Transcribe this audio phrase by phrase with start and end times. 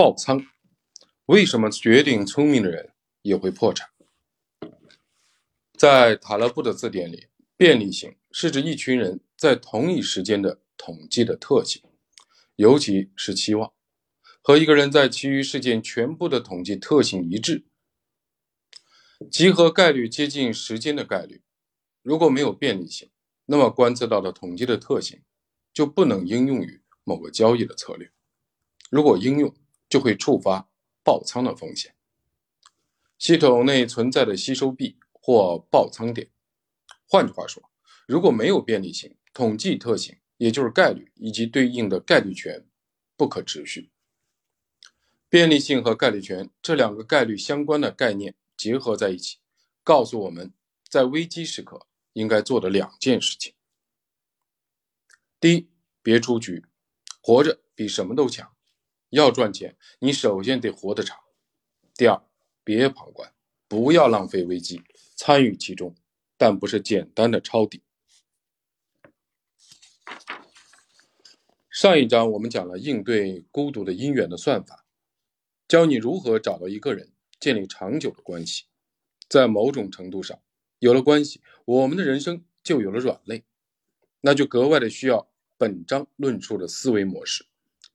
[0.00, 0.46] 爆仓。
[1.26, 3.90] 为什么绝顶聪明的人也会破产？
[5.76, 11.82] 在塔勒布的字典里，便利性是指一群人在同一时间的统计的特性，
[12.56, 13.74] 尤其是期望
[14.40, 17.66] 和一个人在其余事件全部的统计特性一致，
[19.30, 21.42] 集合概率接近时间的概率。
[22.00, 23.10] 如果没有便利性，
[23.44, 25.20] 那么观测到的统计的特性
[25.74, 28.10] 就不能应用于某个交易的策略。
[28.88, 29.54] 如果应用，
[29.90, 30.70] 就会触发
[31.04, 31.94] 爆仓的风险。
[33.18, 36.30] 系统内存在的吸收币或爆仓点。
[37.04, 37.70] 换句话说，
[38.06, 42.66] 如果没有便利性，统计特性，也就是概率以及对应的概率权，
[43.14, 43.90] 不可持续。
[45.28, 49.40] 便利性和概率权这两个概率相关的概念结合在一起，
[49.84, 50.54] 告诉我们
[50.88, 51.86] 在危机时刻。
[52.14, 53.54] 应该做的两件事情：
[55.38, 55.70] 第一，
[56.02, 56.66] 别出局，
[57.22, 58.52] 活着比什么都强。
[59.10, 61.18] 要赚钱，你首先得活得长。
[61.94, 62.22] 第二，
[62.64, 63.32] 别旁观，
[63.68, 64.82] 不要浪费危机，
[65.14, 65.94] 参与其中，
[66.36, 67.82] 但不是简单的抄底。
[71.68, 74.84] 上一章我们讲了应对孤独的因缘的算法，
[75.66, 78.64] 教你如何找到一个人，建立长久的关系，
[79.28, 80.38] 在某种程度上。
[80.78, 83.44] 有了关系，我们的人生就有了软肋，
[84.20, 87.46] 那就格外的需要本章论述的思维模式，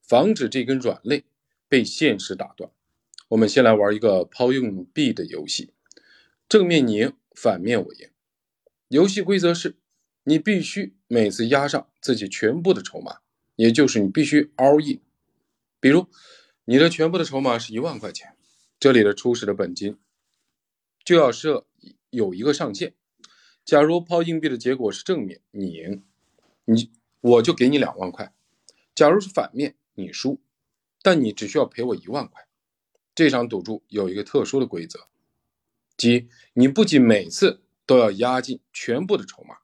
[0.08, 1.26] 防止这根软肋
[1.68, 2.72] 被现实打断。
[3.30, 5.72] 我们先来玩一个抛硬币的游戏，
[6.48, 8.10] 正面你赢，反面我赢。
[8.88, 9.78] 游戏规则是，
[10.24, 13.20] 你必须每次压上自己全部的筹码，
[13.56, 15.00] 也就是你必须 all in。
[15.80, 16.08] 比如，
[16.66, 18.36] 你的全部的筹码是一万块钱，
[18.80, 19.98] 这里的初始的本金
[21.04, 21.66] 就要设。
[22.12, 22.94] 有一个上限。
[23.66, 26.02] 假如抛硬币的结果是正面，你赢，
[26.64, 26.90] 你
[27.20, 28.28] 我就给你两万块；
[28.96, 30.40] 假如是反面，你输，
[31.02, 32.48] 但你只需要赔我一万块。
[33.16, 35.08] 这场赌注有一个特殊的规则，
[35.98, 39.58] 即你不仅每次都要压进全部的筹码，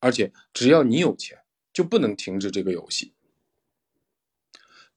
[0.00, 1.40] 而且只要你有钱，
[1.72, 3.14] 就不能停止这个游戏。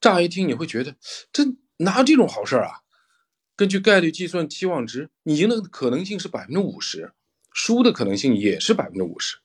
[0.01, 0.97] 乍一听你会觉得，
[1.31, 1.43] 这
[1.77, 2.83] 哪有这种好事啊？
[3.55, 7.13] 根据概率计算期望值，你赢的可能性是百分之五十，
[7.53, 9.39] 输的可能性也是百分之五十。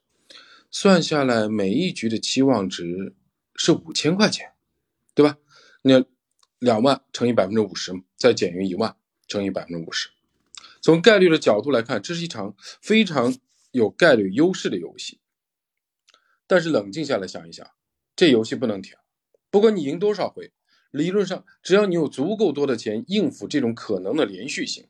[0.71, 3.15] 算下来，每一局的期望值
[3.55, 4.54] 是五千块钱，
[5.15, 5.39] 对吧？
[5.83, 6.05] 你
[6.59, 8.97] 两万乘以百分之五十，再减于一万
[9.29, 10.11] 乘以百分之五十。
[10.81, 13.37] 从概率的角度来看，这是一场非常
[13.71, 15.21] 有概率优势的游戏。
[16.47, 17.67] 但是冷静下来想一想，
[18.15, 18.97] 这游戏不能停，
[19.51, 20.53] 不管你赢多少回。
[20.91, 24.87] 理论上，只要你有足够多的钱应付这种可能的连续性，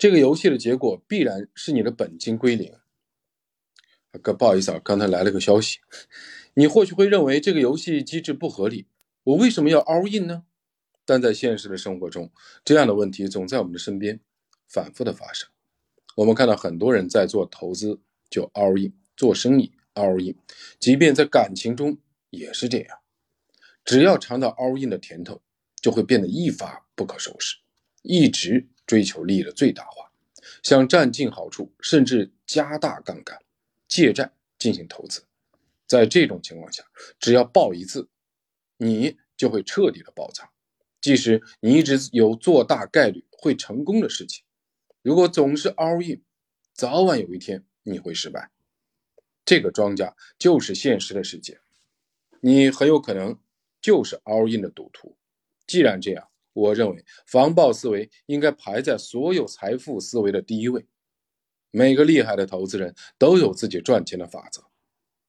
[0.00, 2.72] 这个游戏的结果必然是你的本金归零。
[4.22, 5.80] 哥，不好意思啊，刚才来了个消息，
[6.54, 8.86] 你或许会认为这个游戏机制不合理，
[9.24, 10.44] 我为什么要 all in 呢？
[11.04, 12.32] 但在现实的生活中，
[12.64, 14.20] 这样的问题总在我们的身边。
[14.66, 15.50] 反复的发生，
[16.14, 18.00] 我们看到很多人在做投资
[18.30, 20.34] 就 all in，做生意 all in，
[20.78, 21.98] 即便在感情中
[22.30, 22.98] 也是这样。
[23.84, 25.42] 只要尝到 all in 的甜头，
[25.82, 27.56] 就会变得一发不可收拾，
[28.02, 30.10] 一直追求利益的最大化，
[30.64, 33.38] 想占尽好处，甚至加大杠杆，
[33.86, 35.22] 借债进行投资。
[35.86, 36.82] 在这种情况下，
[37.20, 38.08] 只要爆一次，
[38.78, 40.50] 你就会彻底的爆仓，
[41.00, 44.42] 即使你一直有做大概率会成功的事情。
[45.02, 46.24] 如果总是 all in，
[46.74, 48.50] 早晚有一天你会失败。
[49.44, 51.60] 这个庄家就是现实的世界，
[52.40, 53.38] 你很有可能
[53.80, 55.16] 就是 all in 的赌徒。
[55.64, 56.28] 既然这样，
[56.60, 60.86] 我认为防爆思维应该排在所有财富思维的第一位。
[61.70, 64.62] 每个厉害的投资人都有自己赚钱的法则，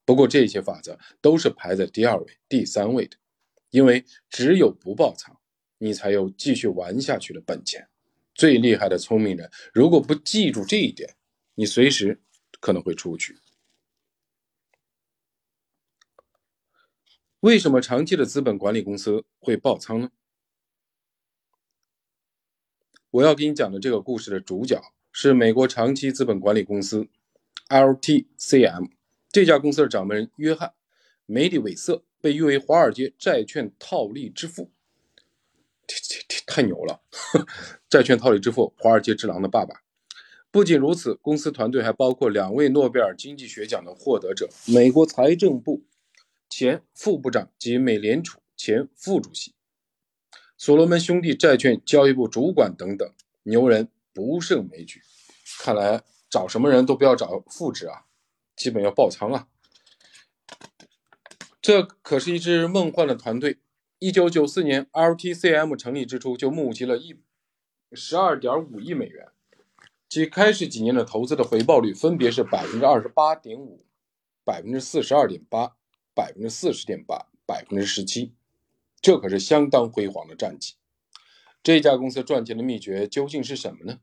[0.04, 3.16] 不过这些法则都是排在第二位、第三位的，
[3.70, 5.40] 因为只有不爆仓，
[5.78, 7.88] 你才有继续玩下去的本钱。
[8.34, 11.16] 最厉害的聪明人，如果不记住这一点，
[11.56, 12.22] 你随时
[12.60, 13.38] 可能会出局。
[17.42, 20.10] 为什么长期的资本管理公司会爆仓呢？
[23.12, 24.82] 我要给你讲的这个故事的主角
[25.12, 27.10] 是美国长期资本管理公司
[27.68, 28.90] LTCM
[29.30, 30.70] 这家公司的掌门人约翰·
[31.26, 34.72] 梅里韦瑟，被誉为华尔街债券套利之父。
[36.48, 37.02] 太牛了！
[37.90, 39.82] 债券套利之父，华尔街之狼的爸爸。
[40.50, 45.84] 不仅如此，公司团队还包括两位诺贝尔经济学奖的获得者、美国财政部
[46.50, 49.54] 前副部长及美联储前副主席、
[50.64, 53.12] 所罗门兄弟债券交易部主管等等
[53.42, 55.02] 牛人不胜枚举。
[55.60, 58.06] 看来找什么人都不要找副职啊，
[58.56, 59.48] 基本要爆仓啊。
[61.60, 63.58] 这可是一支梦幻的团队。
[63.98, 67.20] 一九九四年，LTCM 成立之初就募集了一
[67.94, 69.30] 十二点五亿美元，
[70.08, 73.84] 其开始几年的投资的回报率分别是百分之二十八点五、
[74.44, 75.76] 百分之四十二点八、
[76.14, 78.36] 百分之四十点八、百分之十七，
[79.02, 80.76] 这可是相当辉煌的战绩。
[81.64, 84.00] 这家公司赚钱的秘诀究竟是什么呢？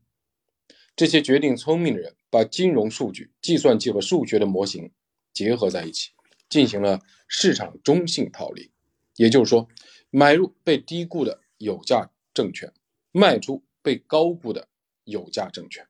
[0.95, 4.91] 这些决定聪明的人把金融数据、计算机和数学的模型
[5.33, 6.11] 结合在一起，
[6.49, 8.71] 进行了市场中性套利，
[9.15, 9.67] 也就是说。
[10.11, 12.73] 买入被低估的有价证券，
[13.11, 14.67] 卖出被高估的
[15.03, 15.87] 有价证券。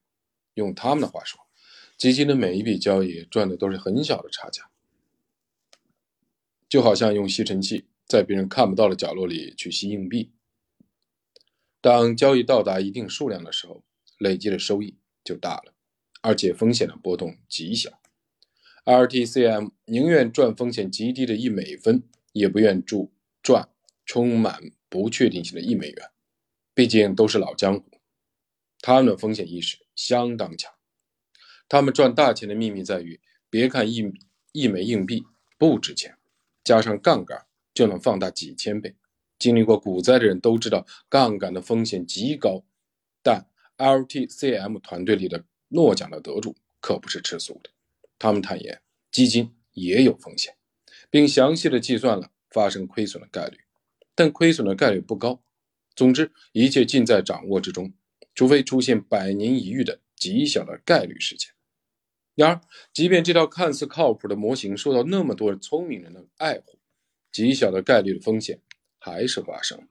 [0.55, 1.39] 用他们的话说，
[1.97, 4.69] 基金的每一笔交易赚的都是很小的差价，
[6.67, 10.33] 就好像用吸尘器在别人看不到的角落里去吸硬币。
[11.79, 13.85] 当交易到达一定数量的时候，
[14.17, 15.73] 累积的收益就大了，
[16.21, 18.01] 而且风险的波动极小。
[18.83, 22.03] RTCM 宁愿赚风险极低的一美分，
[22.33, 23.69] 也不愿注赚。
[24.05, 26.09] 充满不确定性的一美元，
[26.73, 28.01] 毕竟都是老江湖，
[28.81, 30.73] 他们的风险意识相当强。
[31.67, 33.21] 他们赚大钱的秘密在于，
[33.51, 34.11] 别看一
[34.51, 35.23] 一枚硬币
[35.59, 36.17] 不值钱，
[36.63, 37.45] 加上杠杆
[37.79, 38.93] 就能放大几千倍。
[39.37, 42.65] 经历过股灾的人都知道，杠杆的风险极高。
[43.23, 43.47] 但
[43.77, 47.69] LTCM 团队里的诺奖的得主可不是吃素的，
[48.17, 48.81] 他们坦言
[49.13, 50.57] 基金也有风险，
[51.09, 53.59] 并详细的计算了发生亏损的概率。
[54.13, 55.41] 但亏损的概率不高。
[55.95, 57.93] 总之，一切尽在掌握之中，
[58.35, 61.51] 除非出现百年一遇的极小的概率事件。
[62.35, 62.61] 然而，
[62.91, 66.78] 即便这套看似靠谱的模型受到那么多聪明人的爱护，
[67.31, 68.61] 极小的概率的风险
[68.97, 69.87] 还是发生。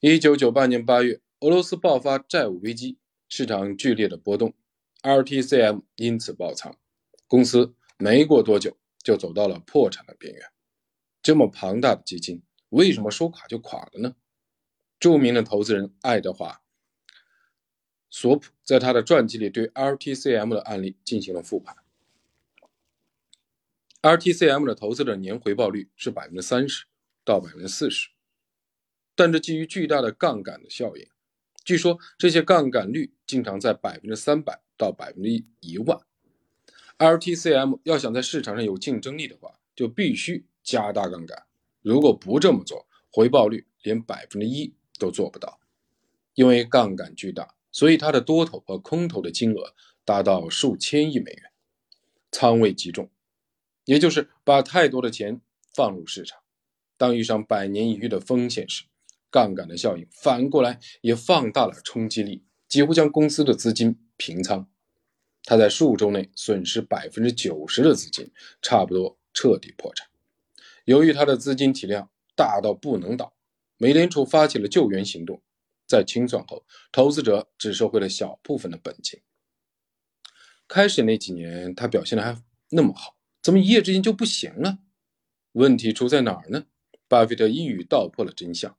[0.00, 4.54] 一九九八年八月，俄罗斯爆发债务危机，市场剧烈的波动
[5.02, 6.76] ，RTCM 因此爆仓，
[7.26, 10.42] 公司没过多久就走到了破产的边缘。
[11.22, 12.42] 这么庞大的基金。
[12.70, 14.14] 为什么说垮就垮了呢？
[15.00, 16.52] 著名的投资人爱德华·
[18.10, 21.74] 索普在他的传记里对 RTCM 的案例进行了复盘。
[24.02, 26.86] RTCM 的投资者年回报率是百分之三十
[27.24, 28.10] 到百分之四十，
[29.16, 31.08] 但这基于巨大的杠杆的效应。
[31.64, 36.00] 据说这些杠杆率经常在百分之三百到百分之一万。
[36.96, 41.46] RTCM 要想在市场上有竞争力的话，就必须加大杠杆。
[41.82, 45.60] 如果不这么做，回报率连百分之一都做不到。
[46.34, 49.74] 因为杠杆巨大，所以它的多头和空头的金额
[50.04, 51.50] 达到数千亿美元，
[52.30, 53.10] 仓位极重，
[53.88, 55.40] 也就是把太多的钱
[55.72, 56.40] 放入市场。
[56.98, 58.84] 当遇上百年一遇的风险时，
[59.30, 64.68] 杠杆的效应反过来也放大了冲击力，几乎将公司的资金平仓。
[65.42, 68.30] 他在数周内损失百分之九十的资金，
[68.60, 70.06] 差不多彻底破产。
[70.84, 73.32] 由于他的资金体量大到不能倒，
[73.78, 75.40] 美联储发起了救援行动，
[75.86, 79.22] 在清算后，投资者只收回了小部分的本金。
[80.66, 82.38] 开始那几年，他表现的还
[82.68, 84.78] 那么好，怎么一夜之间就不行了？
[85.52, 86.66] 问题出在哪儿呢？
[87.08, 88.76] 巴菲特一语道破了真相。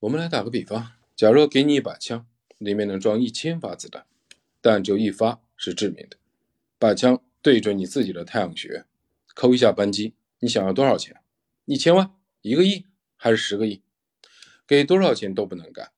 [0.00, 2.26] 我们来打个比方，假如给你一把枪，
[2.58, 4.06] 里面能装一千发子弹，
[4.60, 6.16] 但只有一发是致命的。
[6.78, 8.84] 把枪对准你自己的太阳穴，
[9.34, 10.14] 扣一下扳机。
[10.40, 11.20] 你想要多少钱？
[11.64, 13.82] 一千万、一个亿还是十个亿？
[14.66, 15.92] 给多少钱都不能干。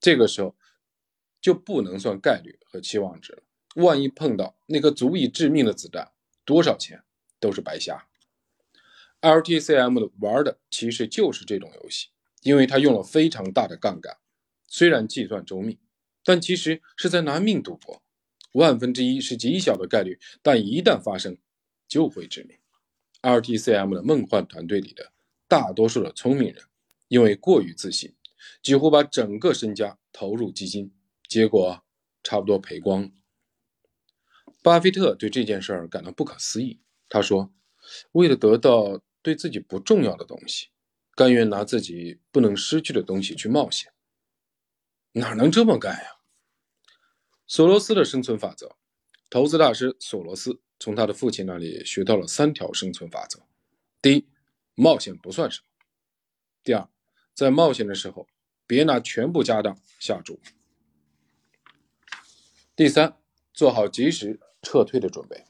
[0.00, 0.56] 这个时候
[1.40, 3.42] 就不能算概率和期望值了。
[3.76, 6.12] 万一碰到那颗足以致命的子弹，
[6.44, 7.02] 多少钱
[7.40, 8.06] 都是白瞎。
[9.20, 12.08] LTCM 的玩的其实就是这种游戏，
[12.42, 14.18] 因为它用了非常大的杠杆，
[14.66, 15.78] 虽然计算周密，
[16.22, 18.02] 但其实是在拿命赌博。
[18.52, 21.38] 万分之一是极小的概率，但一旦发生，
[21.88, 22.56] 就会致命。
[23.22, 25.12] LTCM 的梦幻团队里的
[25.48, 26.62] 大多数的聪明人，
[27.08, 28.14] 因为过于自信，
[28.62, 30.92] 几乎把整个身家投入基金，
[31.26, 31.82] 结果
[32.22, 33.10] 差不多赔光。
[34.64, 36.80] 巴菲特对这件事儿感到不可思议。
[37.10, 37.52] 他说
[38.12, 40.68] ：“为了得到对自己不重要的东西，
[41.14, 43.92] 甘愿拿自己不能失去的东西去冒险，
[45.12, 46.16] 哪能这么干呀？”
[47.46, 48.78] 索罗斯的生存法则，
[49.28, 50.62] 投资大师索罗斯。
[50.80, 53.46] 从他的父亲那里学到了三条生存法则：
[54.00, 54.26] 第一，
[54.74, 55.66] 冒险不算什么；
[56.62, 56.88] 第二，
[57.34, 58.26] 在冒险的时候
[58.66, 60.40] 别拿全部家当下注；
[62.74, 63.18] 第三，
[63.52, 65.44] 做好及时撤退的准备。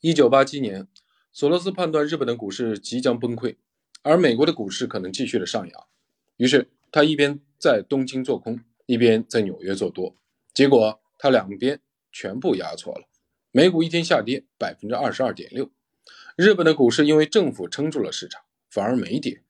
[0.00, 0.86] 一九八七年，
[1.32, 3.56] 索罗斯判断日本的股市即将崩溃，
[4.02, 5.86] 而美国的股市可能继续的上扬，
[6.36, 10.14] 于是他一边在东京做空，一边在纽约做多，
[10.52, 11.80] 结果他两边
[12.12, 13.08] 全部压错了。
[13.50, 15.70] 美股一天下跌百分之二十二点六，
[16.36, 19.42] 日本的股市因为政府撑住了市场，反而没跌。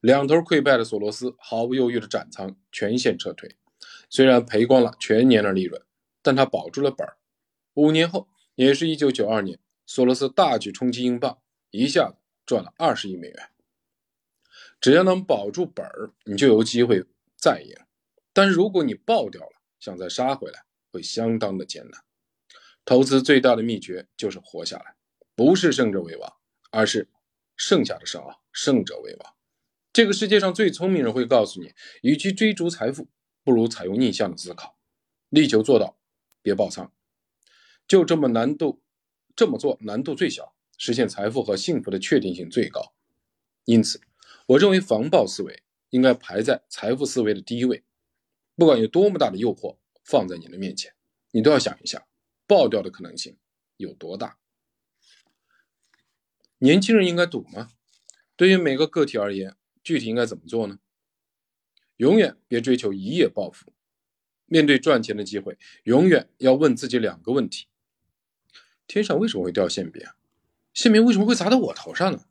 [0.00, 3.56] 两头溃败的索罗斯毫不犹豫的斩仓，全线撤退。
[4.16, 5.82] 虽然赔光了全年的利润，
[6.22, 7.18] 但他保住了本儿。
[7.74, 13.50] 五年后，也是一九九二年，索罗斯大举冲击英镑，一下子赚了二十亿美元。
[14.80, 17.04] 只要能保住本儿，你就有机会
[17.36, 17.76] 再赢。
[18.32, 22.02] 但是如果你爆掉了，想再杀回来，会相当的艰难。
[22.86, 24.96] 投资最大的秘诀就是活下来，
[25.34, 26.32] 不是胜者为王，
[26.70, 27.10] 而是
[27.54, 29.34] 剩下的少，胜者为王。
[29.92, 33.08] 这个世界上最聪明人会告诉你，与其追逐财富，
[33.46, 34.76] 不如采用逆向的思考，
[35.28, 35.96] 力求做到
[36.42, 36.92] 别爆仓。
[37.86, 38.82] 就这么难度，
[39.36, 42.92] 这么做难度最小，实现财富和幸福的确定性最高。
[43.64, 44.00] 因此，
[44.48, 47.84] 我认为防爆思维应该排在财富思维的第一位。
[48.56, 50.92] 不管有多么大的诱惑放在你的面前，
[51.30, 52.08] 你都要想一下。
[52.48, 53.36] 爆掉的可能性
[53.76, 54.38] 有多大？
[56.58, 57.70] 年轻人应该赌吗？
[58.34, 60.80] 对于每个个体而言，具体应该怎么做呢？
[61.96, 63.72] 永远别追求一夜暴富。
[64.46, 67.66] 面对赚钱的机会，永远要问自己两个问题：
[68.86, 70.06] 天上为什么会掉馅饼？
[70.72, 72.26] 馅饼为什么会砸到我头上呢？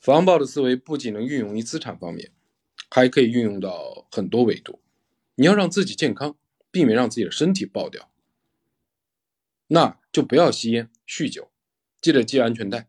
[0.00, 2.30] 防爆的思维不仅能运用于资产方面，
[2.88, 4.80] 还可以运用到很多维度。
[5.34, 6.36] 你要让自己健康，
[6.70, 8.12] 避免让自己的身体爆掉。
[9.66, 11.50] 那就不要吸烟、酗酒，
[12.00, 12.88] 记得系安全带。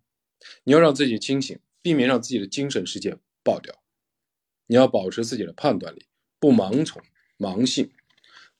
[0.65, 3.81] 你要让自己清醒，避免让自己的精神世界爆掉。
[4.72, 6.06] 你要保持自己的判断力，
[6.40, 7.02] 不盲从、
[7.40, 7.92] 盲信。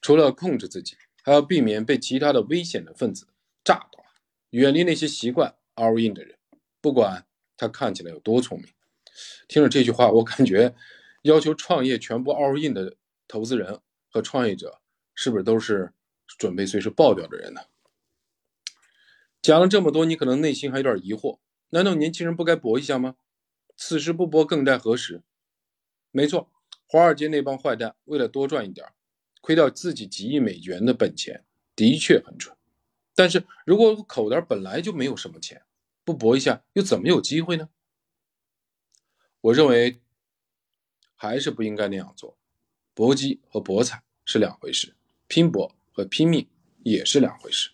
[0.02, 3.28] 除了控制自己，还要避免被其他的危险的分子
[3.64, 4.04] 炸到。
[4.50, 6.40] 远离那些习惯 all in 的人，
[6.82, 8.74] 不管他看起来有多聪明。
[9.48, 10.74] 听了这句话，我感觉
[11.22, 12.96] 要求创业全部 all in 的
[13.28, 14.82] 投资人和创业者，
[15.14, 15.94] 是不是都是
[16.26, 17.62] 准备随时爆掉的人呢？
[19.44, 21.38] 讲了这么多，你可能内心还有点疑惑：
[21.70, 23.16] 难道年轻人不该搏一下吗？
[23.78, 25.22] 此时不搏，更待何时？
[26.12, 26.52] 没错，
[26.88, 28.88] 华尔街那帮坏蛋为了多赚一点，
[29.42, 32.56] 亏掉自己几亿美元的本钱，的确很蠢。
[33.16, 35.62] 但是如果口袋本来就没有什么钱，
[36.04, 37.70] 不搏一下，又怎么有机会呢？
[39.42, 40.02] 我认为
[41.16, 42.38] 还是不应该那样做。
[42.94, 44.96] 搏击和博彩是两回事，
[45.28, 46.48] 拼搏和拼命
[46.84, 47.72] 也是两回事。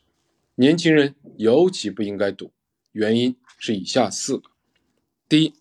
[0.55, 2.51] 年轻人尤其不应该赌，
[2.91, 4.51] 原因是以下四个：
[5.27, 5.53] 第一，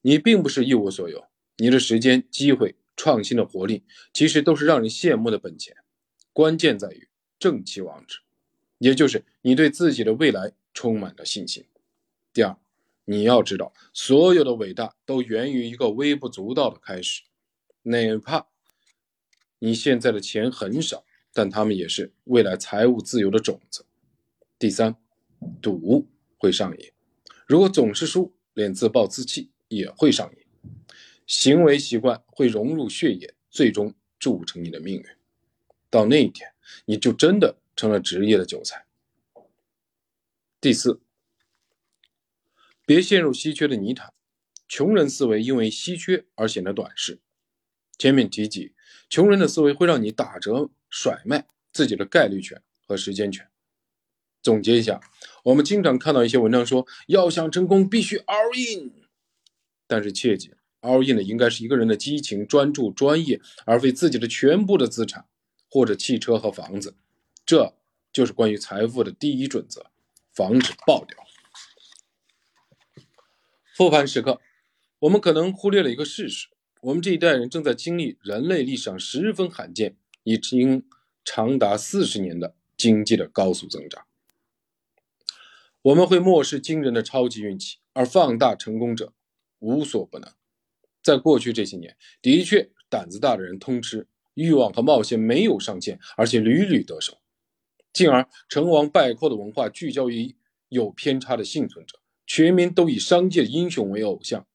[0.00, 1.26] 你并不是一无所有，
[1.58, 5.76] 你的时间、机会、创新的活力，其实都是让人羡慕的本钱。
[6.32, 7.08] 关键在于
[7.38, 8.18] 正气望之，
[8.78, 11.64] 也就是你对自己的未来充满了信心。
[12.32, 12.56] 第二，
[13.06, 17.22] 你要知道，所有的伟大都源于一个微不足道的开始，
[17.82, 18.48] 哪怕
[19.58, 23.86] 你现在的钱很少，但他们也是未来财务自由的种子。
[24.58, 24.96] 第三，
[25.62, 26.92] 赌会上瘾，
[27.46, 30.45] 如果总是输，连自暴自弃也会上瘾，
[31.26, 35.04] 行为习惯会融入血液，最终铸成你的命运。
[35.90, 36.52] 到那一天，
[36.84, 38.86] 你就真的成了职业的韭菜。
[40.60, 41.00] 第四，
[42.84, 44.12] 别陷入稀缺的泥潭，
[44.68, 47.20] 穷人思维因为稀缺而显得短视。
[47.98, 48.74] 前面提及，
[49.08, 53.48] 穷人的思维会让你打折甩卖自己的概率权和时间权。
[54.42, 55.00] 总结一下，
[55.44, 58.92] 我们经常看到一些文章说，要想成功必须 all in，
[59.86, 60.52] 但是切记
[60.86, 65.26] ，all in 的应该是一个人的激情、专注、专业，而非自己的全部的资产
[65.68, 66.94] 或者汽车和房子。
[67.44, 67.74] 这
[68.12, 69.86] 就是关于财富的第一准则，
[70.32, 71.18] 防止爆掉。
[73.76, 74.40] 复盘时刻，
[75.00, 76.48] 我们可能忽略了一个事实：
[76.80, 80.84] 我们这一代人正在经历人类历史上十分罕见、已经
[81.22, 84.06] 长达四十年的经济的高速增长。
[85.82, 89.12] 我们会漠视惊人的超级运气，而放大成功者
[89.58, 90.32] 无所不能。
[91.06, 97.18] 在过去这些年，的确胆子大的人通吃，欲望和冒险没有上限，而且屡屡得手，
[97.92, 100.34] 进而成王败寇的文化聚焦于
[100.68, 104.48] 有偏差的幸存者，全民都以商界英雄为偶像，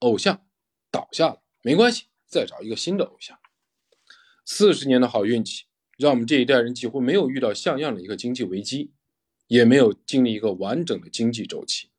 [0.00, 0.44] 偶像
[0.90, 3.38] 倒下了没关系，再找一个新的偶像。
[4.44, 5.64] 四十年的好运气，
[5.96, 8.92] 让我们这一代人几乎没有遇到像样的一个经济危机。
[9.46, 11.90] 也没有经历一个完整的经济周期。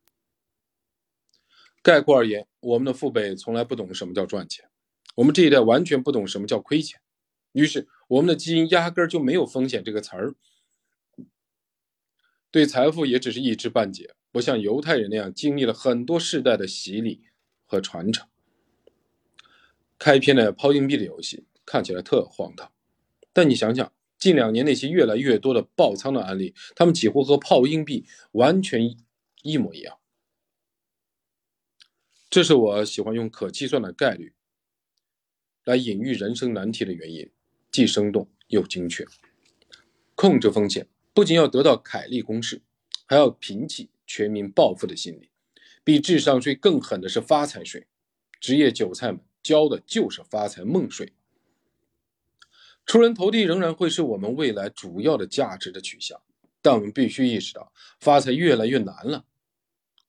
[1.84, 4.68] 概括而言，我们的父辈从来不懂什么叫赚钱，
[5.14, 7.00] 我们这一代完全不懂什么叫亏钱，
[7.52, 10.34] 于是我们的基因压根儿就没有风险这个词儿，
[12.50, 17.22] 对财富也只是一知半解，不像犹太人那样经历了很多世代的洗礼
[17.66, 18.28] 和传承。
[20.00, 22.72] 开篇的抛硬币的游戏看起来特荒唐，
[23.32, 28.98] 但你想想，近两年那些越来越多的爆仓的案例，他们几乎和抛硬币完全
[29.44, 30.00] 一模一样。
[32.36, 34.34] 这是我喜欢用可计算的概率
[35.64, 37.32] 来隐喻人生难题的原因，
[37.72, 39.06] 既生动又精确。
[40.16, 42.62] 控制风险不仅要得到凯利公式，
[43.06, 45.30] 还要平息全民暴富的心理。
[45.86, 47.88] 比智商税更狠的是发财税，
[48.42, 51.14] 职业韭菜们交的就是发财梦税。
[52.86, 56.22] 出人头地仍然会是我们未来主要的价值的取向，
[56.62, 59.24] 但我们必须意识到，发财越来越难了。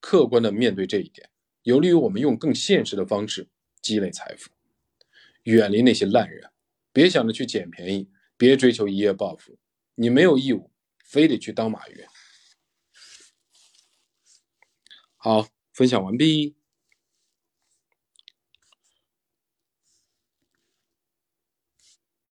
[0.00, 1.30] 客观的面对这一点，
[1.66, 3.48] 有利于我们用更现实的方式
[3.82, 4.50] 积累财富，
[5.42, 6.52] 远离那些烂人。
[6.92, 9.58] 别想着去捡便宜，别追求一夜暴富，
[9.96, 10.70] 你没有义务
[11.04, 12.04] 非得去当马云。
[15.16, 15.48] 好。
[15.76, 16.55] 分享完毕。